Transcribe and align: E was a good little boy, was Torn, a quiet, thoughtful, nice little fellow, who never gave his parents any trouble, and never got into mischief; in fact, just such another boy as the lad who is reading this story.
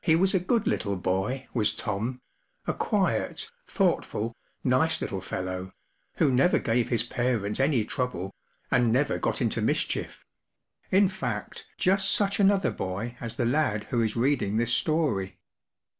E 0.07 0.15
was 0.15 0.33
a 0.33 0.39
good 0.39 0.65
little 0.65 0.95
boy, 0.95 1.47
was 1.53 1.75
Torn, 1.75 2.21
a 2.65 2.73
quiet, 2.73 3.51
thoughtful, 3.67 4.35
nice 4.63 4.99
little 4.99 5.21
fellow, 5.21 5.73
who 6.15 6.31
never 6.33 6.57
gave 6.57 6.89
his 6.89 7.03
parents 7.03 7.59
any 7.59 7.85
trouble, 7.85 8.33
and 8.71 8.91
never 8.91 9.19
got 9.19 9.41
into 9.43 9.61
mischief; 9.61 10.25
in 10.89 11.07
fact, 11.07 11.67
just 11.77 12.09
such 12.09 12.39
another 12.39 12.71
boy 12.71 13.15
as 13.21 13.35
the 13.35 13.45
lad 13.45 13.83
who 13.91 14.01
is 14.01 14.15
reading 14.15 14.57
this 14.57 14.73
story. 14.73 15.37